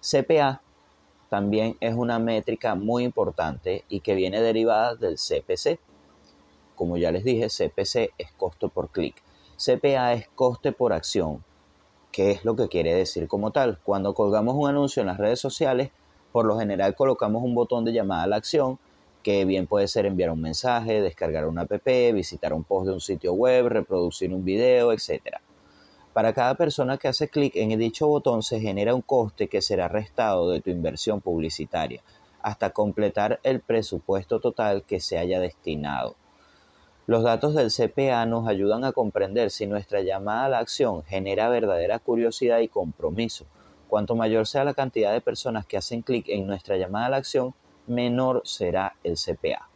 CPA 0.00 0.62
también 1.28 1.76
es 1.80 1.94
una 1.94 2.18
métrica 2.18 2.74
muy 2.74 3.04
importante 3.04 3.84
y 3.88 4.00
que 4.00 4.14
viene 4.14 4.40
derivada 4.40 4.96
del 4.96 5.16
CPC. 5.16 5.78
Como 6.74 6.96
ya 6.96 7.12
les 7.12 7.24
dije, 7.24 7.48
CPC 7.48 8.14
es 8.18 8.32
costo 8.36 8.68
por 8.68 8.88
clic. 8.88 9.22
CPA 9.56 10.14
es 10.14 10.28
coste 10.34 10.72
por 10.72 10.92
acción. 10.92 11.44
¿Qué 12.10 12.32
es 12.32 12.44
lo 12.44 12.56
que 12.56 12.68
quiere 12.68 12.94
decir 12.94 13.28
como 13.28 13.52
tal? 13.52 13.78
Cuando 13.84 14.14
colgamos 14.14 14.56
un 14.56 14.68
anuncio 14.68 15.02
en 15.02 15.06
las 15.06 15.18
redes 15.18 15.38
sociales, 15.38 15.90
por 16.32 16.46
lo 16.46 16.58
general 16.58 16.94
colocamos 16.94 17.44
un 17.44 17.54
botón 17.54 17.84
de 17.84 17.92
llamada 17.92 18.24
a 18.24 18.26
la 18.26 18.36
acción 18.36 18.78
que 19.22 19.44
bien 19.44 19.66
puede 19.66 19.86
ser 19.86 20.06
enviar 20.06 20.30
un 20.30 20.40
mensaje, 20.40 21.00
descargar 21.00 21.46
una 21.46 21.62
app, 21.62 21.84
visitar 22.14 22.52
un 22.52 22.64
post 22.64 22.88
de 22.88 22.94
un 22.94 23.00
sitio 23.00 23.34
web, 23.34 23.68
reproducir 23.68 24.32
un 24.32 24.44
video, 24.44 24.92
etc. 24.92 25.36
Para 26.12 26.32
cada 26.32 26.56
persona 26.56 26.98
que 26.98 27.06
hace 27.06 27.28
clic 27.28 27.54
en 27.54 27.78
dicho 27.78 28.08
botón 28.08 28.42
se 28.42 28.60
genera 28.60 28.96
un 28.96 29.02
coste 29.02 29.46
que 29.46 29.62
será 29.62 29.86
restado 29.86 30.50
de 30.50 30.60
tu 30.60 30.70
inversión 30.70 31.20
publicitaria 31.20 32.02
hasta 32.42 32.70
completar 32.70 33.38
el 33.44 33.60
presupuesto 33.60 34.40
total 34.40 34.82
que 34.82 34.98
se 34.98 35.18
haya 35.18 35.38
destinado. 35.38 36.16
Los 37.06 37.22
datos 37.22 37.54
del 37.54 37.70
CPA 37.70 38.26
nos 38.26 38.48
ayudan 38.48 38.84
a 38.84 38.92
comprender 38.92 39.50
si 39.50 39.66
nuestra 39.66 40.00
llamada 40.00 40.46
a 40.46 40.48
la 40.48 40.58
acción 40.58 41.04
genera 41.04 41.48
verdadera 41.48 41.98
curiosidad 41.98 42.58
y 42.58 42.68
compromiso. 42.68 43.46
Cuanto 43.88 44.16
mayor 44.16 44.46
sea 44.46 44.64
la 44.64 44.74
cantidad 44.74 45.12
de 45.12 45.20
personas 45.20 45.64
que 45.66 45.76
hacen 45.76 46.02
clic 46.02 46.28
en 46.28 46.46
nuestra 46.46 46.76
llamada 46.76 47.06
a 47.06 47.10
la 47.10 47.16
acción, 47.18 47.54
menor 47.86 48.42
será 48.44 48.96
el 49.04 49.16
CPA. 49.16 49.69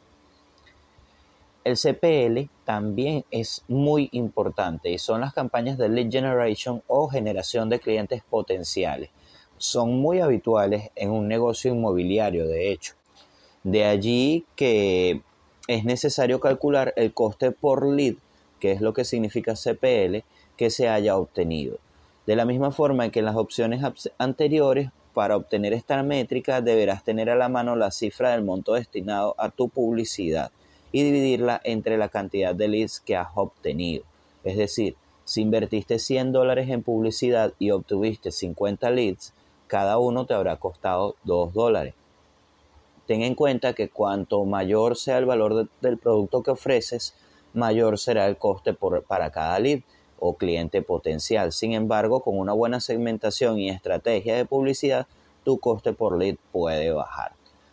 El 1.64 1.78
CPL 1.78 2.50
también 2.66 3.24
es 3.30 3.64
muy 3.68 4.10
importante 4.12 4.90
y 4.90 4.98
son 4.98 5.22
las 5.22 5.32
campañas 5.32 5.78
de 5.78 5.88
lead 5.88 6.10
generation 6.10 6.82
o 6.88 7.08
generación 7.08 7.70
de 7.70 7.80
clientes 7.80 8.22
potenciales. 8.28 9.08
Son 9.56 9.98
muy 9.98 10.20
habituales 10.20 10.90
en 10.94 11.10
un 11.10 11.26
negocio 11.26 11.72
inmobiliario, 11.72 12.46
de 12.46 12.70
hecho. 12.70 12.92
De 13.62 13.84
allí 13.86 14.44
que 14.56 15.22
es 15.66 15.86
necesario 15.86 16.38
calcular 16.38 16.92
el 16.96 17.14
coste 17.14 17.50
por 17.50 17.86
lead, 17.86 18.16
que 18.60 18.72
es 18.72 18.82
lo 18.82 18.92
que 18.92 19.06
significa 19.06 19.54
CPL, 19.54 20.18
que 20.58 20.68
se 20.68 20.90
haya 20.90 21.16
obtenido. 21.16 21.78
De 22.26 22.36
la 22.36 22.44
misma 22.44 22.72
forma 22.72 23.08
que 23.08 23.20
en 23.20 23.24
las 23.24 23.36
opciones 23.36 23.82
anteriores, 24.18 24.90
para 25.14 25.36
obtener 25.36 25.72
esta 25.72 26.02
métrica 26.02 26.60
deberás 26.60 27.04
tener 27.04 27.30
a 27.30 27.36
la 27.36 27.48
mano 27.48 27.74
la 27.74 27.90
cifra 27.90 28.32
del 28.32 28.44
monto 28.44 28.74
destinado 28.74 29.34
a 29.38 29.48
tu 29.48 29.70
publicidad 29.70 30.50
y 30.94 31.02
dividirla 31.02 31.60
entre 31.64 31.98
la 31.98 32.08
cantidad 32.08 32.54
de 32.54 32.68
leads 32.68 33.00
que 33.00 33.16
has 33.16 33.26
obtenido. 33.34 34.04
Es 34.44 34.56
decir, 34.56 34.94
si 35.24 35.40
invertiste 35.40 35.98
100 35.98 36.30
dólares 36.30 36.70
en 36.70 36.84
publicidad 36.84 37.52
y 37.58 37.72
obtuviste 37.72 38.30
50 38.30 38.90
leads, 38.90 39.32
cada 39.66 39.98
uno 39.98 40.24
te 40.24 40.34
habrá 40.34 40.54
costado 40.58 41.16
2 41.24 41.52
dólares. 41.52 41.94
Ten 43.08 43.22
en 43.22 43.34
cuenta 43.34 43.72
que 43.72 43.88
cuanto 43.88 44.44
mayor 44.44 44.96
sea 44.96 45.18
el 45.18 45.26
valor 45.26 45.68
del 45.80 45.98
producto 45.98 46.44
que 46.44 46.52
ofreces, 46.52 47.16
mayor 47.54 47.98
será 47.98 48.28
el 48.28 48.36
coste 48.36 48.72
para 49.08 49.32
cada 49.32 49.58
lead 49.58 49.80
o 50.20 50.34
cliente 50.34 50.80
potencial. 50.80 51.50
Sin 51.50 51.72
embargo, 51.72 52.20
con 52.20 52.38
una 52.38 52.52
buena 52.52 52.78
segmentación 52.78 53.58
y 53.58 53.68
estrategia 53.68 54.36
de 54.36 54.44
publicidad, 54.44 55.08
tu 55.44 55.58
coste 55.58 55.92
por 55.92 56.16
lead 56.16 56.36
puede 56.52 56.92
bajar. 56.92 57.32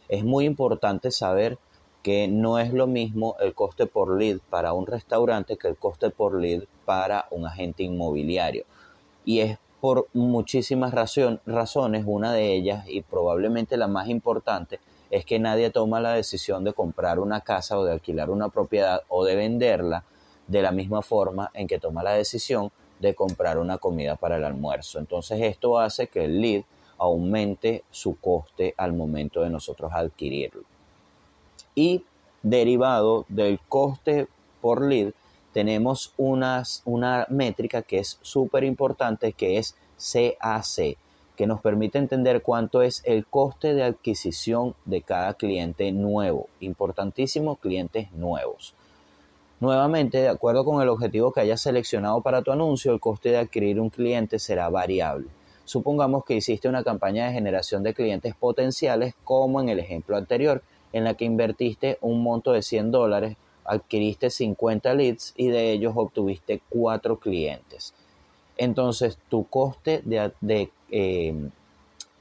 Es 0.10 0.24
muy 0.24 0.46
importante 0.46 1.12
saber 1.12 1.60
que 2.03 2.27
no 2.27 2.58
es 2.60 2.74
lo 2.74 2.88
mismo 2.88 3.36
el 3.39 3.53
coste 3.53 3.86
por 3.86 4.17
lead 4.17 4.39
para 4.50 4.74
un 4.74 4.88
restaurante 4.88 5.58
que 5.58 5.67
el 5.67 5.77
coste 5.77 6.10
por 6.10 6.39
lead 6.39 6.63
para 6.86 7.27
un 7.31 7.46
agente 7.46 7.84
inmobiliario. 7.84 8.65
Y 9.24 9.39
es 9.39 9.60
por 9.79 10.08
muchísimas 10.13 10.93
razones, 10.93 12.03
una 12.05 12.34
de 12.34 12.53
ellas 12.53 12.86
y 12.88 13.01
probablemente 13.01 13.77
la 13.77 13.88
más 13.88 14.10
importante, 14.10 14.79
es 15.10 15.25
que 15.25 15.39
nadie 15.39 15.72
toma 15.72 16.00
la 16.00 16.13
decisión 16.13 16.63
de 16.63 16.74
comprar 16.74 17.20
una 17.20 17.41
casa 17.41 17.77
o 17.77 17.84
de 17.84 17.91
alquilar 17.91 18.29
una 18.29 18.50
propiedad 18.50 19.01
o 19.10 19.25
de 19.25 19.36
venderla 19.36 20.03
de 20.48 20.62
la 20.62 20.72
misma 20.72 21.01
forma 21.01 21.50
en 21.53 21.67
que 21.67 21.79
toma 21.79 22.03
la 22.03 22.13
decisión 22.13 22.72
de 23.00 23.15
comprar 23.15 23.58
una 23.58 23.79
comida 23.79 24.15
para 24.15 24.38
el 24.38 24.43
almuerzo. 24.43 25.00
Entonces 25.00 25.41
esto 25.41 25.79
hace 25.79 26.08
que 26.08 26.25
el 26.25 26.41
lead 26.41 26.63
aumente 26.98 27.84
su 27.89 28.20
coste 28.20 28.75
al 28.77 28.93
momento 28.93 29.41
de 29.41 29.50
nosotros 29.50 29.91
adquirirlo. 29.93 30.71
Y 31.75 32.04
derivado 32.44 33.25
del 33.30 33.60
coste 33.70 34.28
por 34.62 34.84
lead, 34.84 35.13
tenemos 35.54 36.13
una 36.18 37.28
métrica 37.30 37.82
que 37.82 38.00
es 38.00 38.18
súper 38.22 38.63
importante, 38.63 39.34
que 39.34 39.58
es 39.58 39.75
CAC, 39.98 40.98
que 41.36 41.48
nos 41.48 41.62
permite 41.62 41.98
entender 41.98 42.42
cuánto 42.42 42.82
es 42.82 43.01
el 43.06 43.25
coste 43.25 43.74
de 43.74 43.84
adquisición 43.84 44.75
de 44.86 45.01
cada 45.01 45.34
cliente 45.34 45.92
nuevo. 45.92 46.48
Importantísimo, 46.60 47.56
clientes 47.58 48.12
nuevos. 48.12 48.75
Nuevamente, 49.60 50.20
de 50.20 50.30
acuerdo 50.30 50.66
con 50.66 50.82
el 50.82 50.90
objetivo 50.90 51.32
que 51.32 51.42
hayas 51.42 51.62
seleccionado 51.62 52.22
para 52.22 52.42
tu 52.42 52.51
anuncio, 52.51 52.94
el 52.94 53.00
coste 53.00 53.30
de 53.30 53.38
adquirir 53.38 53.80
un 53.80 53.90
cliente 53.90 54.40
será 54.40 54.70
variable. 54.70 55.28
Supongamos 55.66 56.25
que 56.25 56.36
hiciste 56.36 56.68
una 56.68 56.84
campaña 56.84 57.28
de 57.28 57.34
generación 57.34 57.84
de 57.84 57.94
clientes 57.94 58.34
potenciales 58.36 59.13
como 59.24 59.62
en 59.62 59.70
el 59.70 59.80
ejemplo 59.80 60.18
anterior, 60.18 60.63
en 60.93 61.03
la 61.03 61.15
que 61.15 61.25
invertiste 61.25 61.98
un 62.01 62.24
monto 62.24 62.51
de 62.51 62.62
100 62.62 62.91
dólares, 62.91 63.38
adquiriste 63.65 64.29
50 64.29 64.93
leads 64.93 65.33
y 65.38 65.48
de 65.48 65.71
ellos 65.71 65.93
obtuviste 65.95 66.62
4 66.69 67.19
clientes. 67.19 67.93
Entonces 68.57 69.17
tu 69.29 69.48
coste 69.48 70.01
de, 70.03 70.69
eh, 70.91 71.50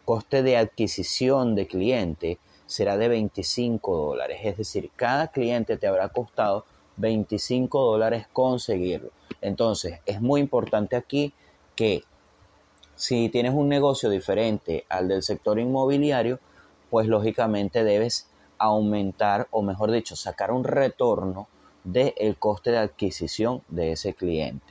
coste 0.05 0.43
de 0.43 0.57
adquisición 0.57 1.55
de 1.55 1.67
cliente 1.67 2.39
será 2.67 2.97
de 2.97 3.09
25 3.09 3.97
dólares. 3.97 4.41
Es 4.45 4.57
decir, 4.57 4.91
cada 4.97 5.29
cliente 5.29 5.77
te 5.77 5.87
habrá 5.87 6.09
costado 6.09 6.65
25 6.97 7.83
dólares 7.83 8.27
conseguirlo. 8.33 9.11
Entonces 9.41 10.01
es 10.07 10.21
muy 10.21 10.41
importante 10.41 10.97
aquí 10.97 11.33
que 11.75 12.05
si 12.95 13.29
tienes 13.29 13.55
un 13.55 13.69
negocio 13.69 14.11
diferente 14.11 14.85
al 14.89 15.09
del 15.09 15.23
sector 15.23 15.59
inmobiliario, 15.59 16.39
pues 16.91 17.07
lógicamente 17.07 17.83
debes 17.83 18.30
aumentar 18.61 19.49
o 19.51 19.63
mejor 19.63 19.91
dicho, 19.91 20.15
sacar 20.15 20.53
un 20.53 20.65
retorno 20.65 21.49
del 21.83 22.37
coste 22.39 22.71
de 22.71 22.79
adquisición 22.79 23.63
de 23.69 23.93
ese 23.93 24.13
cliente. 24.15 24.67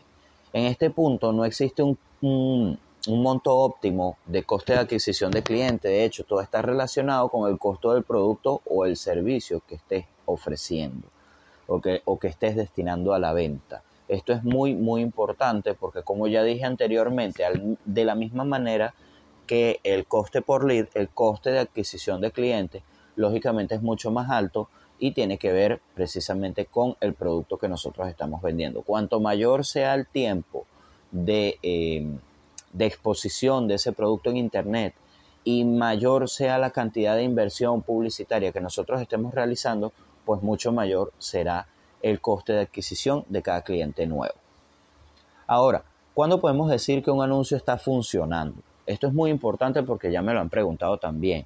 En 0.54 0.66
este 0.66 0.92
punto 0.92 1.34
no 1.34 1.44
existe 1.44 1.82
un, 1.82 1.98
un, 2.22 2.78
monto 3.08 3.56
óptimo 3.56 4.18
de 4.28 4.44
coste 4.44 4.74
de 4.74 4.80
adquisición 4.80 5.32
de 5.32 5.42
cliente, 5.42 5.88
de 5.88 6.06
hecho 6.06 6.24
todo 6.24 6.42
está 6.42 6.62
relacionado 6.62 7.30
con 7.30 7.50
el 7.50 7.58
costo 7.58 7.94
del 7.94 8.04
producto 8.04 8.62
o 8.66 8.86
el 8.86 8.96
servicio 8.96 9.62
que 9.68 9.76
estés 9.76 10.06
ofreciendo 10.26 11.08
o 11.68 11.82
que, 11.82 12.04
o 12.06 12.20
que 12.20 12.28
estés 12.28 12.56
destinando 12.56 13.14
a 13.14 13.20
la 13.20 13.34
venta. 13.34 13.82
Esto 14.08 14.34
es 14.34 14.44
muy, 14.44 14.76
muy 14.76 15.02
importante 15.02 15.74
porque 15.74 16.04
como 16.04 16.28
ya 16.28 16.44
dije 16.44 16.66
anteriormente, 16.66 17.44
de 17.86 18.06
la 18.06 18.16
misma 18.16 18.44
manera 18.44 18.94
que 19.48 19.80
el 19.84 20.06
coste 20.06 20.44
por 20.44 20.64
lead, 20.64 20.88
el 20.94 21.10
coste 21.10 21.52
de 21.52 21.60
adquisición 21.60 22.22
de 22.22 22.32
clientes, 22.32 22.84
lógicamente 23.16 23.76
es 23.76 23.82
mucho 23.82 24.12
más 24.12 24.30
alto 24.30 24.70
y 25.00 25.12
tiene 25.12 25.38
que 25.38 25.52
ver 25.52 25.82
precisamente 25.96 26.66
con 26.66 26.96
el 27.00 27.14
producto 27.14 27.58
que 27.58 27.70
nosotros 27.70 28.08
estamos 28.10 28.42
vendiendo. 28.42 28.82
Cuanto 28.82 29.20
mayor 29.20 29.66
sea 29.66 29.94
el 29.96 30.08
tiempo 30.08 30.66
de, 31.12 31.58
eh, 31.64 32.06
de 32.74 32.86
exposición 32.86 33.68
de 33.68 33.76
ese 33.76 33.94
producto 33.94 34.30
en 34.30 34.38
Internet 34.38 34.94
y 35.44 35.64
mayor 35.64 36.30
sea 36.30 36.58
la 36.58 36.72
cantidad 36.72 37.16
de 37.16 37.24
inversión 37.24 37.82
publicitaria 37.82 38.52
que 38.52 38.62
nosotros 38.62 39.02
estemos 39.02 39.34
realizando, 39.34 39.94
pues 40.26 40.42
mucho 40.42 40.72
mayor 40.72 41.14
será 41.18 41.68
el 42.02 42.22
coste 42.22 42.54
de 42.54 42.62
adquisición 42.62 43.26
de 43.30 43.42
cada 43.42 43.62
cliente 43.62 44.06
nuevo. 44.06 44.36
Ahora, 45.48 45.84
¿cuándo 46.14 46.40
podemos 46.40 46.70
decir 46.70 47.04
que 47.04 47.12
un 47.12 47.24
anuncio 47.24 47.58
está 47.58 47.78
funcionando? 47.78 48.62
Esto 48.86 49.08
es 49.08 49.14
muy 49.14 49.32
importante 49.32 49.84
porque 49.84 50.12
ya 50.12 50.22
me 50.22 50.34
lo 50.34 50.40
han 50.40 50.50
preguntado 50.50 50.98
también. 50.98 51.46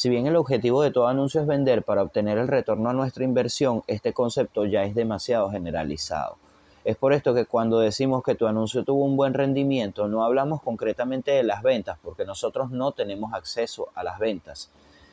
Si 0.00 0.08
bien 0.08 0.26
el 0.26 0.36
objetivo 0.36 0.80
de 0.80 0.90
todo 0.90 1.08
anuncio 1.08 1.42
es 1.42 1.46
vender 1.46 1.82
para 1.82 2.02
obtener 2.02 2.38
el 2.38 2.48
retorno 2.48 2.88
a 2.88 2.94
nuestra 2.94 3.22
inversión, 3.22 3.82
este 3.86 4.14
concepto 4.14 4.64
ya 4.64 4.84
es 4.84 4.94
demasiado 4.94 5.50
generalizado. 5.50 6.38
Es 6.86 6.96
por 6.96 7.12
esto 7.12 7.34
que 7.34 7.44
cuando 7.44 7.80
decimos 7.80 8.22
que 8.22 8.34
tu 8.34 8.46
anuncio 8.46 8.82
tuvo 8.82 9.04
un 9.04 9.18
buen 9.18 9.34
rendimiento, 9.34 10.08
no 10.08 10.24
hablamos 10.24 10.62
concretamente 10.62 11.32
de 11.32 11.42
las 11.42 11.62
ventas, 11.62 11.98
porque 12.02 12.24
nosotros 12.24 12.70
no 12.70 12.92
tenemos 12.92 13.34
acceso 13.34 13.88
a 13.94 14.02
las 14.02 14.18
ventas, 14.18 14.70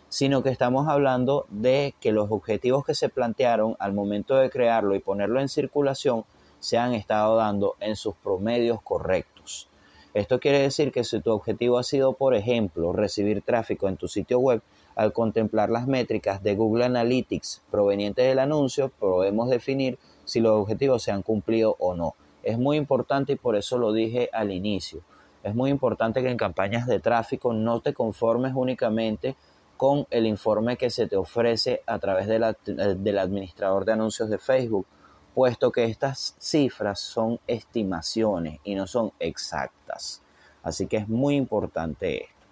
sino 0.07 0.41
que 0.41 0.51
estamos 0.51 0.87
hablando 0.87 1.47
de 1.49 1.93
que 1.99 2.13
los 2.13 2.31
objetivos 2.31 2.85
que 2.85 2.95
se 2.95 3.09
plantearon 3.09 3.75
al 3.79 3.91
momento 3.91 4.37
de 4.37 4.49
crearlo 4.49 4.95
y 4.95 4.99
ponerlo 4.99 5.41
en 5.41 5.49
circulación 5.49 6.23
se 6.61 6.77
han 6.77 6.93
estado 6.93 7.35
dando 7.35 7.75
en 7.81 7.97
sus 7.97 8.15
promedios 8.15 8.81
correctos. 8.81 9.36
Esto 10.17 10.39
quiere 10.39 10.63
decir 10.63 10.91
que 10.91 11.03
si 11.03 11.21
tu 11.21 11.29
objetivo 11.29 11.77
ha 11.77 11.83
sido, 11.83 12.13
por 12.13 12.33
ejemplo, 12.33 12.91
recibir 12.91 13.43
tráfico 13.43 13.87
en 13.87 13.97
tu 13.97 14.07
sitio 14.07 14.39
web, 14.39 14.63
al 14.95 15.13
contemplar 15.13 15.69
las 15.69 15.85
métricas 15.85 16.41
de 16.41 16.55
Google 16.55 16.85
Analytics 16.85 17.61
provenientes 17.69 18.27
del 18.27 18.39
anuncio, 18.39 18.89
podemos 18.89 19.47
definir 19.47 19.99
si 20.25 20.39
los 20.39 20.53
objetivos 20.59 21.03
se 21.03 21.11
han 21.11 21.21
cumplido 21.21 21.75
o 21.77 21.93
no. 21.93 22.15
Es 22.41 22.57
muy 22.57 22.77
importante 22.77 23.33
y 23.33 23.35
por 23.35 23.55
eso 23.55 23.77
lo 23.77 23.93
dije 23.93 24.31
al 24.33 24.51
inicio. 24.51 25.01
Es 25.43 25.53
muy 25.53 25.69
importante 25.69 26.23
que 26.23 26.31
en 26.31 26.37
campañas 26.37 26.87
de 26.87 26.99
tráfico 26.99 27.53
no 27.53 27.81
te 27.81 27.93
conformes 27.93 28.53
únicamente 28.55 29.35
con 29.77 30.07
el 30.09 30.25
informe 30.25 30.77
que 30.77 30.89
se 30.89 31.05
te 31.05 31.15
ofrece 31.15 31.83
a 31.85 31.99
través 31.99 32.25
del 32.25 33.19
administrador 33.19 33.85
de 33.85 33.91
anuncios 33.91 34.31
de 34.31 34.39
Facebook, 34.39 34.87
puesto 35.37 35.71
que 35.71 35.83
estas 35.83 36.33
cifras 36.39 36.99
son 36.99 37.39
estimaciones 37.45 38.59
y 38.63 38.73
no 38.73 38.87
son 38.87 39.11
exactas. 39.19 40.23
Así 40.63 40.87
que 40.87 40.97
es 40.97 41.07
muy 41.07 41.35
importante 41.35 42.23
esto. 42.23 42.47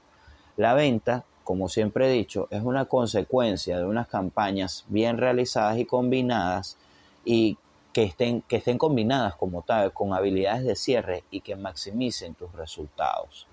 La 0.55 0.75
venta, 0.75 1.23
como 1.43 1.67
siempre 1.67 2.05
he 2.05 2.11
dicho, 2.11 2.47
es 2.51 2.61
una 2.61 2.85
consecuencia 2.85 3.79
de 3.79 3.85
unas 3.85 4.07
campañas 4.07 4.85
bien 4.87 5.17
realizadas 5.17 5.79
y 5.79 5.85
combinadas 5.85 6.77
y 7.25 7.57
que 7.91 8.03
estén, 8.03 8.43
que 8.43 8.57
estén 8.57 8.77
combinadas 8.77 9.33
como 9.33 9.63
tal 9.63 9.91
con 9.91 10.13
habilidades 10.13 10.63
de 10.63 10.75
cierre 10.75 11.23
y 11.31 11.41
que 11.41 11.55
maximicen 11.55 12.35
tus 12.35 12.53
resultados. 12.53 13.47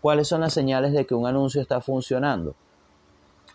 ¿Cuáles 0.00 0.26
son 0.26 0.40
las 0.40 0.52
señales 0.52 0.92
de 0.94 1.06
que 1.06 1.14
un 1.14 1.28
anuncio 1.28 1.62
está 1.62 1.80
funcionando? 1.80 2.56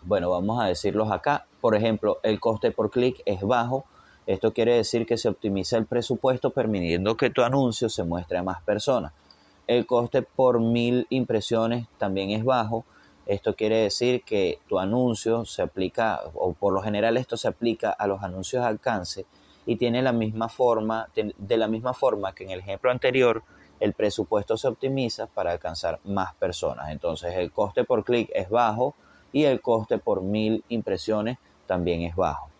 Bueno, 0.00 0.30
vamos 0.30 0.62
a 0.62 0.68
decirlos 0.68 1.12
acá. 1.12 1.44
Por 1.60 1.76
ejemplo, 1.76 2.20
el 2.22 2.40
coste 2.40 2.70
por 2.70 2.90
clic 2.90 3.20
es 3.26 3.42
bajo. 3.42 3.84
Esto 4.26 4.52
quiere 4.52 4.76
decir 4.76 5.04
que 5.04 5.18
se 5.18 5.28
optimiza 5.28 5.76
el 5.76 5.86
presupuesto 5.86 6.50
permitiendo 6.50 7.16
que 7.16 7.30
tu 7.30 7.42
anuncio 7.42 7.88
se 7.88 8.04
muestre 8.04 8.38
a 8.38 8.44
más 8.44 8.62
personas. 8.62 9.12
El 9.66 9.84
coste 9.84 10.22
por 10.22 10.60
mil 10.60 11.06
impresiones 11.10 11.86
también 11.98 12.30
es 12.30 12.44
bajo. 12.44 12.84
Esto 13.26 13.54
quiere 13.54 13.78
decir 13.78 14.22
que 14.22 14.60
tu 14.68 14.78
anuncio 14.78 15.44
se 15.44 15.62
aplica, 15.62 16.20
o 16.34 16.52
por 16.52 16.72
lo 16.72 16.82
general 16.82 17.16
esto 17.16 17.36
se 17.36 17.48
aplica 17.48 17.90
a 17.90 18.06
los 18.06 18.22
anuncios 18.22 18.62
de 18.62 18.68
alcance 18.68 19.26
y 19.66 19.76
tiene 19.76 20.02
la 20.02 20.12
misma 20.12 20.48
forma, 20.48 21.08
de 21.14 21.56
la 21.56 21.66
misma 21.66 21.92
forma 21.92 22.32
que 22.32 22.44
en 22.44 22.50
el 22.50 22.60
ejemplo 22.60 22.90
anterior, 22.90 23.42
el 23.80 23.92
presupuesto 23.92 24.56
se 24.56 24.68
optimiza 24.68 25.26
para 25.26 25.50
alcanzar 25.50 25.98
más 26.04 26.34
personas. 26.36 26.90
Entonces 26.90 27.34
el 27.34 27.50
coste 27.50 27.82
por 27.82 28.04
clic 28.04 28.30
es 28.32 28.48
bajo 28.48 28.94
y 29.32 29.44
el 29.44 29.60
coste 29.60 29.98
por 29.98 30.22
mil 30.22 30.62
impresiones 30.68 31.38
también 31.66 32.02
es 32.02 32.14
bajo. 32.14 32.51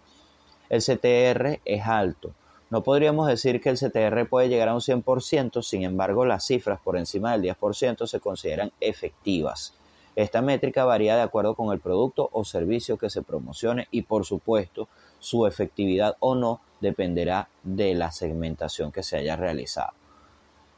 El 0.73 0.81
CTR 0.81 1.61
es 1.67 1.87
alto. 1.87 2.31
No 2.71 2.83
podríamos 2.83 3.27
decir 3.27 3.61
que 3.61 3.69
el 3.69 3.77
CTR 3.77 4.27
puede 4.27 4.49
llegar 4.49 4.71
a 4.71 4.75
un 4.75 4.81
100%, 4.81 5.63
sin 5.63 5.83
embargo 5.83 6.25
las 6.25 6.47
cifras 6.47 6.81
por 6.81 6.97
encima 6.97 7.33
del 7.33 7.43
10% 7.43 8.07
se 8.07 8.21
consideran 8.21 8.73
efectivas. 8.81 9.75
Esta 10.17 10.41
métrica 10.41 10.87
varía 10.87 11.15
de 11.15 11.21
acuerdo 11.21 11.55
con 11.57 11.75
el 11.75 11.79
producto 11.79 12.31
o 12.33 12.47
servicio 12.47 12.97
que 12.97 13.11
se 13.11 13.21
promocione 13.21 13.87
y 13.91 14.01
por 14.01 14.25
supuesto 14.25 14.89
su 15.19 15.47
efectividad 15.47 16.17
o 16.21 16.35
no 16.35 16.63
dependerá 16.81 17.51
de 17.63 17.95
la 17.95 18.11
segmentación 18.11 18.93
que 18.93 19.03
se 19.03 19.19
haya 19.19 19.37
realizado. 19.37 19.93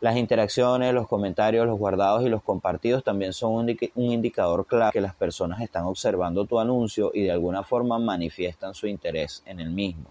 Las 0.04 0.18
interacciones, 0.18 0.92
los 0.92 1.08
comentarios, 1.08 1.66
los 1.66 1.78
guardados 1.78 2.26
y 2.26 2.28
los 2.28 2.42
compartidos 2.42 3.02
también 3.02 3.32
son 3.32 3.54
un, 3.54 3.74
indicador 3.94 4.66
claro 4.66 4.92
que 4.92 5.00
las 5.00 5.14
personas 5.14 5.62
están 5.62 5.86
observando 5.86 6.44
tu 6.44 6.60
anuncio 6.60 7.10
y 7.14 7.22
de 7.22 7.30
alguna 7.32 7.62
forma 7.62 7.98
manifiestan 7.98 8.74
su 8.74 8.86
interés 8.86 9.42
en 9.46 9.60
el 9.60 9.70
mismo. 9.70 10.04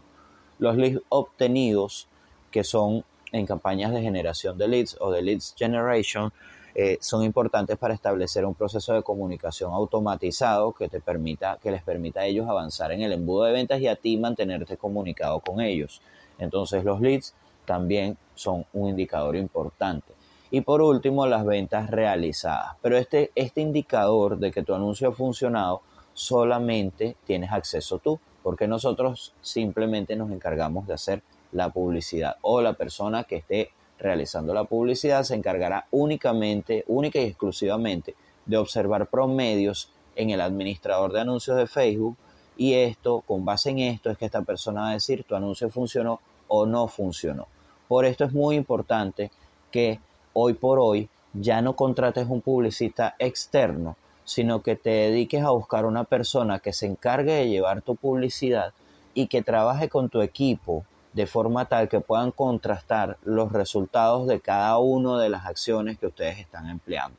Los 0.58 0.78
leads 0.78 1.00
obtenidos, 1.10 2.08
que 2.50 2.64
son 2.64 3.06
en 3.32 3.46
campañas 3.46 3.94
de 3.94 4.02
generación 4.02 4.58
de 4.58 4.68
leads 4.68 4.98
o 5.00 5.12
de 5.12 5.22
leads 5.22 5.54
generation, 5.56 6.34
eh, 6.74 6.98
son 7.00 7.24
importantes 7.24 7.78
para 7.78 7.94
establecer 7.94 8.48
un 8.48 8.56
proceso 8.56 8.94
de 8.94 9.04
comunicación 9.04 9.74
automatizado 9.74 10.72
que 10.72 10.90
te 10.90 11.02
permita, 11.02 11.60
que 11.62 11.70
les 11.70 11.84
permita 11.84 12.22
a 12.22 12.26
ellos 12.26 12.50
avanzar 12.50 12.92
en 12.94 13.04
el 13.04 13.12
embudo 13.12 13.44
de 13.44 13.52
ventas 13.52 13.80
y 13.80 13.88
a 13.88 13.96
ti 13.96 14.18
mantenerte 14.18 14.76
comunicado 14.76 15.40
con 15.40 15.62
ellos. 15.62 16.02
Entonces 16.40 16.84
los 16.84 17.00
leads 17.00 17.36
también 17.66 18.18
son 18.36 18.66
un 18.74 18.90
indicador 18.90 19.36
importante. 19.36 20.14
Y 20.52 20.62
por 20.62 20.82
último, 20.82 21.26
las 21.26 21.46
ventas 21.46 21.90
realizadas. 21.90 22.76
Pero 22.82 22.98
este, 22.98 23.32
este 23.36 23.62
indicador 23.62 24.38
de 24.38 24.52
que 24.52 24.64
tu 24.64 24.74
anuncio 24.74 25.10
ha 25.10 25.14
funcionado 25.14 25.82
solamente 26.14 27.18
tienes 27.26 27.52
acceso 27.52 28.00
tú, 28.00 28.20
porque 28.44 28.68
nosotros 28.68 29.34
simplemente 29.42 30.16
nos 30.16 30.32
encargamos 30.32 30.86
de 30.86 30.94
hacer 30.94 31.24
la 31.52 31.70
publicidad 31.70 32.38
o 32.42 32.62
la 32.62 32.74
persona 32.74 33.24
que 33.24 33.38
esté 33.38 33.72
realizando 34.00 34.54
la 34.54 34.66
publicidad 34.66 35.24
se 35.24 35.36
encargará 35.36 35.88
únicamente, 35.92 36.84
única 36.88 37.20
y 37.20 37.26
exclusivamente 37.26 38.16
de 38.46 38.58
observar 38.58 39.08
promedios 39.08 39.90
en 40.16 40.30
el 40.30 40.42
administrador 40.42 41.14
de 41.14 41.22
anuncios 41.22 41.58
de 41.58 41.68
Facebook 41.68 42.18
y 42.58 42.74
esto, 42.74 43.22
con 43.22 43.46
base 43.46 43.72
en 43.72 43.80
esto, 43.80 44.12
es 44.12 44.18
que 44.18 44.26
esta 44.26 44.44
persona 44.44 44.82
va 44.82 44.90
a 44.90 44.94
decir 44.94 45.24
tu 45.24 45.36
anuncio 45.36 45.70
funcionó 45.70 46.20
o 46.48 46.66
no 46.66 46.88
funcionó. 46.88 47.48
Por 47.88 48.06
esto 48.06 48.26
es 48.26 48.34
muy 48.34 48.56
importante 48.56 49.32
que 49.72 50.00
hoy 50.34 50.54
por 50.54 50.80
hoy 50.80 51.10
ya 51.34 51.62
no 51.62 51.76
contrates 51.76 52.28
un 52.30 52.42
publicista 52.42 53.16
externo, 53.20 53.98
sino 54.26 54.62
que 54.62 54.76
te 54.76 54.90
dediques 54.90 55.44
a 55.44 55.52
buscar 55.52 55.86
una 55.86 56.04
persona 56.04 56.60
que 56.60 56.74
se 56.74 56.86
encargue 56.86 57.34
de 57.34 57.50
llevar 57.50 57.82
tu 57.82 57.96
publicidad 57.96 58.74
y 59.14 59.28
que 59.28 59.42
trabaje 59.42 59.90
con 59.90 60.10
tu 60.10 60.22
equipo 60.22 60.86
de 61.14 61.28
forma 61.28 61.66
tal 61.66 61.90
que 61.90 62.02
puedan 62.02 62.32
contrastar 62.32 63.18
los 63.24 63.52
resultados 63.52 64.28
de 64.28 64.40
cada 64.40 64.78
una 64.80 65.20
de 65.20 65.30
las 65.30 65.46
acciones 65.46 66.00
que 66.00 66.08
ustedes 66.08 66.40
están 66.40 66.70
empleando. 66.70 67.18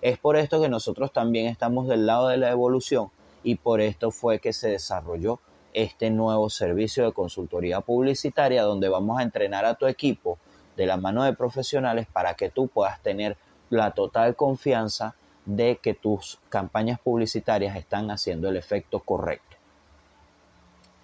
Es 0.00 0.18
por 0.18 0.36
esto 0.36 0.60
que 0.60 0.68
nosotros 0.68 1.12
también 1.12 1.46
estamos 1.46 1.86
del 1.88 2.06
lado 2.06 2.28
de 2.28 2.36
la 2.36 2.50
evolución 2.50 3.10
y 3.42 3.56
por 3.56 3.80
esto 3.80 4.10
fue 4.10 4.38
que 4.38 4.52
se 4.52 4.70
desarrolló 4.70 5.40
este 5.74 6.10
nuevo 6.10 6.48
servicio 6.48 7.04
de 7.04 7.12
consultoría 7.12 7.80
publicitaria 7.80 8.62
donde 8.62 8.88
vamos 8.88 9.18
a 9.18 9.22
entrenar 9.22 9.64
a 9.64 9.74
tu 9.74 9.86
equipo 9.86 10.38
de 10.76 10.86
la 10.86 10.96
mano 10.96 11.24
de 11.24 11.34
profesionales 11.34 12.06
para 12.10 12.34
que 12.34 12.48
tú 12.48 12.68
puedas 12.68 13.00
tener 13.02 13.36
la 13.70 13.90
total 13.90 14.36
confianza 14.36 15.14
de 15.44 15.78
que 15.82 15.94
tus 15.94 16.38
campañas 16.48 16.98
publicitarias 17.00 17.76
están 17.76 18.10
haciendo 18.10 18.48
el 18.48 18.56
efecto 18.56 19.00
correcto. 19.00 19.56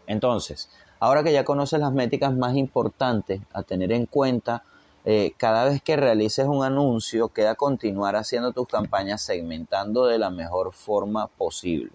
Entonces, 0.07 0.71
ahora 0.99 1.23
que 1.23 1.33
ya 1.33 1.45
conoces 1.45 1.81
las 1.81 1.93
métricas 1.93 2.35
más 2.35 2.57
importantes 2.57 3.41
a 3.53 3.63
tener 3.63 3.93
en 3.93 4.07
cuenta, 4.07 4.65
eh, 5.05 5.33
cada 5.37 5.65
vez 5.65 5.83
que 5.83 5.97
realices 5.97 6.47
un 6.47 6.65
anuncio, 6.65 7.29
queda 7.29 7.55
continuar 7.55 8.17
haciendo 8.17 8.53
tus 8.53 8.67
campañas 8.67 9.23
segmentando 9.23 10.07
de 10.07 10.19
la 10.19 10.31
mejor 10.31 10.73
forma 10.73 11.27
posible. 11.27 11.93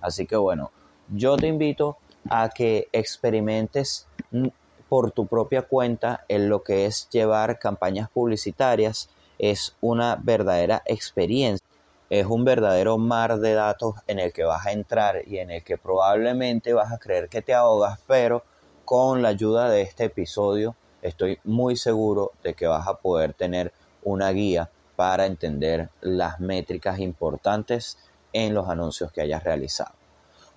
Así 0.00 0.26
que 0.26 0.36
bueno, 0.36 0.70
yo 1.08 1.36
te 1.36 1.46
invito 1.46 1.98
a 2.30 2.48
que 2.50 2.88
experimentes 2.92 4.06
por 4.88 5.10
tu 5.10 5.26
propia 5.26 5.62
cuenta 5.62 6.24
en 6.28 6.48
lo 6.48 6.62
que 6.62 6.86
es 6.86 7.08
llevar 7.10 7.58
campañas 7.58 8.08
publicitarias. 8.10 9.10
Es 9.38 9.76
una 9.80 10.18
verdadera 10.20 10.82
experiencia. 10.86 11.66
Es 12.10 12.26
un 12.26 12.44
verdadero 12.44 12.96
mar 12.96 13.38
de 13.38 13.52
datos 13.52 13.96
en 14.06 14.18
el 14.18 14.32
que 14.32 14.44
vas 14.44 14.66
a 14.66 14.72
entrar 14.72 15.22
y 15.26 15.38
en 15.38 15.50
el 15.50 15.62
que 15.62 15.76
probablemente 15.76 16.72
vas 16.72 16.90
a 16.90 16.98
creer 16.98 17.28
que 17.28 17.42
te 17.42 17.52
ahogas, 17.52 18.00
pero 18.06 18.42
con 18.86 19.20
la 19.20 19.28
ayuda 19.28 19.68
de 19.68 19.82
este 19.82 20.04
episodio 20.04 20.74
estoy 21.02 21.38
muy 21.44 21.76
seguro 21.76 22.32
de 22.42 22.54
que 22.54 22.66
vas 22.66 22.88
a 22.88 22.94
poder 22.94 23.34
tener 23.34 23.72
una 24.02 24.30
guía 24.30 24.70
para 24.96 25.26
entender 25.26 25.90
las 26.00 26.40
métricas 26.40 26.98
importantes 26.98 27.98
en 28.32 28.54
los 28.54 28.68
anuncios 28.68 29.12
que 29.12 29.20
hayas 29.20 29.44
realizado. 29.44 29.97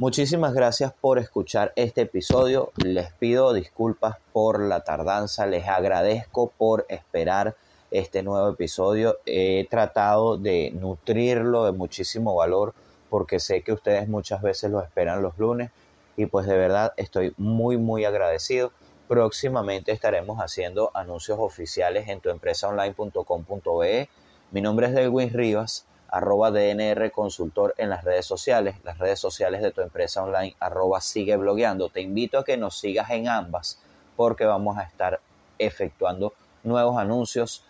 Muchísimas 0.02 0.56
gracias 0.56 0.94
por 1.00 1.20
escuchar 1.20 1.74
este 1.76 2.02
episodio. 2.02 2.72
Les 2.84 3.14
pido 3.14 3.54
disculpas 3.54 4.18
por 4.34 4.60
la 4.60 4.80
tardanza. 4.80 5.46
Les 5.46 5.68
agradezco 5.68 6.52
por 6.58 6.88
esperar 6.90 7.56
este 7.92 8.24
nuevo 8.24 8.50
episodio. 8.50 9.20
He 9.28 9.68
tratado 9.70 10.38
de 10.38 10.72
nutrirlo 10.72 11.66
de 11.66 11.74
muchísimo 11.74 12.34
valor 12.34 12.74
porque 13.12 13.40
sé 13.40 13.62
que 13.62 13.74
ustedes 13.74 14.10
muchas 14.10 14.42
veces 14.42 14.72
lo 14.72 14.82
esperan 14.82 15.22
los 15.22 15.38
lunes 15.38 15.70
y 16.18 16.26
pues 16.26 16.48
de 16.48 16.58
verdad 16.58 16.94
estoy 16.98 17.36
muy 17.38 17.78
muy 17.78 18.04
agradecido. 18.04 18.72
Próximamente 19.08 19.92
estaremos 19.92 20.40
haciendo 20.40 20.90
anuncios 20.96 21.38
oficiales 21.40 22.08
en 22.08 22.22
tuempresaonline.com.be. 22.22 24.10
Mi 24.50 24.62
nombre 24.62 24.88
es 24.88 24.96
Delwin 24.96 25.30
Rivas 25.30 25.86
arroba 26.12 26.52
DNR 26.52 27.10
Consultor 27.12 27.74
en 27.78 27.90
las 27.90 28.04
redes 28.04 28.26
sociales, 28.26 28.76
las 28.84 28.98
redes 28.98 29.20
sociales 29.20 29.62
de 29.62 29.72
tu 29.72 29.82
empresa 29.82 30.22
online, 30.22 30.56
arroba 30.60 31.00
sigue 31.00 31.38
blogueando. 31.38 31.90
Te 31.90 32.02
invito 32.02 32.38
a 32.38 32.44
que 32.44 32.58
nos 32.58 32.78
sigas 32.78 33.10
en 33.12 33.30
ambas 33.30 33.80
porque 34.18 34.46
vamos 34.46 34.78
a 34.78 34.84
estar 34.84 35.22
efectuando 35.58 36.34
nuevos 36.64 36.98
anuncios 36.98 37.64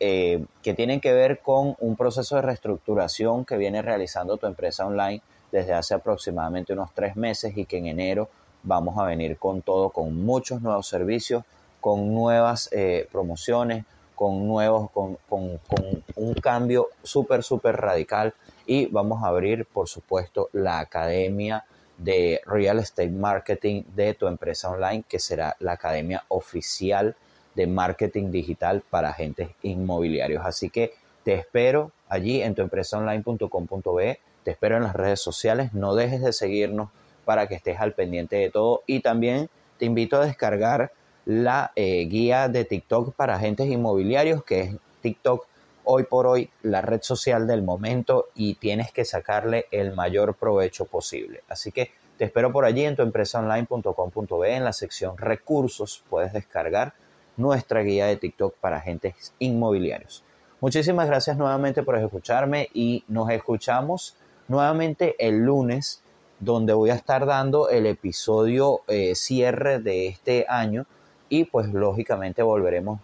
eh, 0.00 0.44
que 0.62 0.74
tienen 0.74 1.00
que 1.00 1.12
ver 1.12 1.38
con 1.38 1.76
un 1.78 1.96
proceso 1.96 2.36
de 2.36 2.42
reestructuración 2.42 3.44
que 3.44 3.56
viene 3.56 3.80
realizando 3.80 4.36
tu 4.36 4.46
empresa 4.46 4.84
online 4.84 5.22
desde 5.52 5.72
hace 5.72 5.94
aproximadamente 5.94 6.72
unos 6.72 6.92
tres 6.92 7.16
meses 7.16 7.56
y 7.56 7.64
que 7.64 7.78
en 7.78 7.86
enero 7.86 8.28
vamos 8.64 8.98
a 8.98 9.04
venir 9.04 9.38
con 9.38 9.62
todo, 9.62 9.90
con 9.90 10.24
muchos 10.24 10.60
nuevos 10.62 10.88
servicios, 10.88 11.44
con 11.80 12.12
nuevas 12.12 12.68
eh, 12.72 13.08
promociones, 13.10 13.84
con 14.18 14.48
nuevos, 14.48 14.90
con, 14.90 15.16
con, 15.28 15.58
con 15.58 16.02
un 16.16 16.34
cambio 16.34 16.88
súper, 17.04 17.44
súper 17.44 17.76
radical. 17.76 18.34
Y 18.66 18.86
vamos 18.86 19.22
a 19.22 19.28
abrir, 19.28 19.64
por 19.64 19.88
supuesto, 19.88 20.48
la 20.52 20.80
academia 20.80 21.64
de 21.98 22.40
Real 22.44 22.80
Estate 22.80 23.10
Marketing 23.10 23.84
de 23.94 24.14
tu 24.14 24.26
empresa 24.26 24.70
online, 24.70 25.04
que 25.08 25.20
será 25.20 25.54
la 25.60 25.74
academia 25.74 26.24
oficial 26.26 27.14
de 27.54 27.68
marketing 27.68 28.32
digital 28.32 28.82
para 28.90 29.10
agentes 29.10 29.50
inmobiliarios. 29.62 30.44
Así 30.44 30.68
que 30.68 30.94
te 31.22 31.34
espero 31.34 31.92
allí 32.08 32.42
en 32.42 32.56
tuempresaonline.com.be, 32.56 34.20
te 34.42 34.50
espero 34.50 34.78
en 34.78 34.82
las 34.82 34.96
redes 34.96 35.20
sociales, 35.20 35.72
no 35.74 35.94
dejes 35.94 36.22
de 36.22 36.32
seguirnos 36.32 36.90
para 37.24 37.46
que 37.46 37.54
estés 37.54 37.78
al 37.78 37.92
pendiente 37.92 38.34
de 38.34 38.50
todo. 38.50 38.82
Y 38.88 38.98
también 38.98 39.48
te 39.78 39.84
invito 39.84 40.20
a 40.20 40.26
descargar 40.26 40.90
la 41.28 41.72
eh, 41.76 42.06
guía 42.06 42.48
de 42.48 42.64
TikTok 42.64 43.14
para 43.14 43.34
agentes 43.34 43.68
inmobiliarios, 43.68 44.42
que 44.44 44.60
es 44.62 44.76
TikTok 45.02 45.46
hoy 45.84 46.04
por 46.04 46.26
hoy 46.26 46.48
la 46.62 46.80
red 46.80 47.02
social 47.02 47.46
del 47.46 47.60
momento 47.60 48.28
y 48.34 48.54
tienes 48.54 48.92
que 48.92 49.04
sacarle 49.04 49.66
el 49.70 49.94
mayor 49.94 50.36
provecho 50.36 50.86
posible. 50.86 51.42
Así 51.46 51.70
que 51.70 51.90
te 52.16 52.24
espero 52.24 52.50
por 52.50 52.64
allí 52.64 52.82
en 52.82 52.96
tu 52.96 53.02
empresaonline.com.be 53.02 54.54
en 54.54 54.64
la 54.64 54.72
sección 54.72 55.18
recursos 55.18 56.02
puedes 56.08 56.32
descargar 56.32 56.94
nuestra 57.36 57.82
guía 57.82 58.06
de 58.06 58.16
TikTok 58.16 58.54
para 58.54 58.78
agentes 58.78 59.34
inmobiliarios. 59.38 60.24
Muchísimas 60.62 61.08
gracias 61.08 61.36
nuevamente 61.36 61.82
por 61.82 61.98
escucharme 61.98 62.70
y 62.72 63.04
nos 63.06 63.28
escuchamos 63.28 64.16
nuevamente 64.48 65.14
el 65.18 65.40
lunes 65.40 66.02
donde 66.40 66.72
voy 66.72 66.88
a 66.88 66.94
estar 66.94 67.26
dando 67.26 67.68
el 67.68 67.84
episodio 67.84 68.80
eh, 68.88 69.14
cierre 69.14 69.78
de 69.78 70.06
este 70.06 70.46
año 70.48 70.86
y 71.28 71.44
pues 71.44 71.68
lógicamente 71.72 72.42
volveremos 72.42 73.00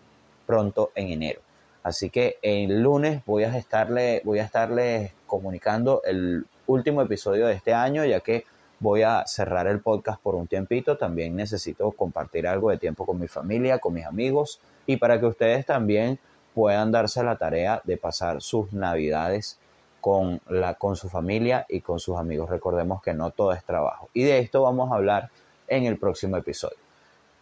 pronto 0.46 0.90
en 0.94 1.08
enero. 1.08 1.40
Así 1.82 2.08
que 2.08 2.38
el 2.40 2.82
lunes 2.82 3.22
voy 3.26 3.44
a 3.44 3.56
estarle, 3.56 4.22
voy 4.24 4.38
a 4.38 4.44
estarles 4.44 5.12
comunicando 5.26 6.00
el 6.04 6.46
último 6.66 7.02
episodio 7.02 7.46
de 7.46 7.54
este 7.54 7.74
año, 7.74 8.04
ya 8.04 8.20
que 8.20 8.44
voy 8.80 9.02
a 9.02 9.26
cerrar 9.26 9.66
el 9.66 9.80
podcast 9.80 10.20
por 10.20 10.34
un 10.34 10.46
tiempito. 10.46 10.96
También 10.96 11.36
necesito 11.36 11.90
compartir 11.92 12.46
algo 12.46 12.70
de 12.70 12.78
tiempo 12.78 13.04
con 13.04 13.18
mi 13.18 13.28
familia, 13.28 13.78
con 13.78 13.94
mis 13.94 14.06
amigos 14.06 14.60
y 14.86 14.96
para 14.96 15.20
que 15.20 15.26
ustedes 15.26 15.66
también 15.66 16.18
puedan 16.54 16.90
darse 16.92 17.22
la 17.22 17.36
tarea 17.36 17.82
de 17.84 17.96
pasar 17.96 18.40
sus 18.40 18.72
navidades 18.72 19.58
con, 20.00 20.40
la, 20.48 20.74
con 20.74 20.96
su 20.96 21.08
familia 21.08 21.66
y 21.68 21.80
con 21.80 21.98
sus 21.98 22.16
amigos. 22.16 22.48
Recordemos 22.48 23.02
que 23.02 23.12
no 23.12 23.30
todo 23.30 23.52
es 23.52 23.64
trabajo. 23.64 24.08
Y 24.14 24.22
de 24.22 24.38
esto 24.38 24.62
vamos 24.62 24.90
a 24.90 24.94
hablar 24.94 25.30
en 25.68 25.84
el 25.84 25.98
próximo 25.98 26.36
episodio. 26.36 26.83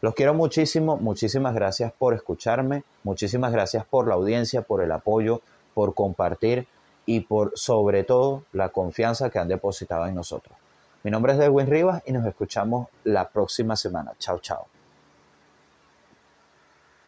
Los 0.03 0.15
quiero 0.15 0.35
muchísimo, 0.35 0.97
muchísimas 0.97 1.55
gracias 1.55 1.93
por 1.93 2.12
escucharme, 2.12 2.83
muchísimas 3.05 3.53
gracias 3.53 3.85
por 3.85 4.09
la 4.09 4.15
audiencia, 4.15 4.62
por 4.62 4.83
el 4.83 4.91
apoyo, 4.91 5.43
por 5.75 5.95
compartir 5.95 6.67
y 7.07 7.21
por 7.21 7.53
sobre 7.55 8.03
todo 8.03 8.43
la 8.53 8.71
confianza 8.71 9.31
que 9.31 9.38
han 9.38 9.47
depositado 9.47 10.09
en 10.09 10.17
nosotros. 10.17 10.57
Mi 11.05 11.12
nombre 11.12 11.35
es 11.35 11.38
Edwin 11.38 11.69
Rivas 11.69 12.03
y 12.05 12.11
nos 12.11 12.27
escuchamos 12.27 12.88
la 13.05 13.29
próxima 13.29 13.77
semana. 13.77 14.12
Chao, 14.19 14.41
chao. 14.41 14.67